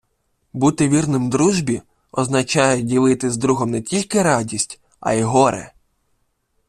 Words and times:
Бути 0.53 0.89
вірним 0.89 1.29
дружбі 1.29 1.81
—означає 2.11 2.81
ділити 2.81 3.29
з 3.31 3.37
другом 3.37 3.71
не 3.71 3.81
тільки 3.81 4.23
радість, 4.23 4.79
а 4.99 5.13
й 5.13 5.23
горе 5.23 5.73